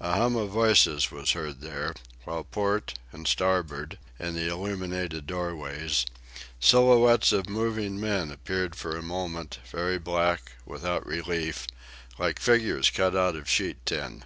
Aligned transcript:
A 0.00 0.16
hum 0.16 0.34
of 0.34 0.50
voices 0.50 1.12
was 1.12 1.30
heard 1.38 1.60
there, 1.60 1.94
while 2.24 2.42
port 2.42 2.94
and 3.12 3.28
starboard, 3.28 3.96
in 4.18 4.34
the 4.34 4.48
illuminated 4.48 5.24
doorways, 5.28 6.04
silhouettes 6.58 7.30
of 7.30 7.48
moving 7.48 8.00
men 8.00 8.32
appeared 8.32 8.74
for 8.74 8.96
a 8.98 9.02
moment, 9.04 9.60
very 9.70 9.98
black, 10.00 10.50
without 10.66 11.06
relief, 11.06 11.68
like 12.18 12.40
figures 12.40 12.90
cut 12.90 13.14
out 13.14 13.36
of 13.36 13.48
sheet 13.48 13.76
tin. 13.86 14.24